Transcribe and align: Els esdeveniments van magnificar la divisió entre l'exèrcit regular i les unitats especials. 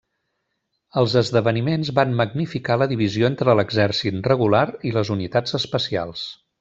Els 1.01 1.13
esdeveniments 1.19 1.91
van 1.99 2.15
magnificar 2.21 2.77
la 2.83 2.87
divisió 2.93 3.27
entre 3.29 3.55
l'exèrcit 3.59 4.31
regular 4.33 4.67
i 4.91 4.95
les 4.97 5.13
unitats 5.19 5.59
especials. 5.61 6.25